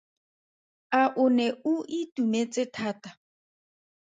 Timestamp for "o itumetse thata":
1.71-3.09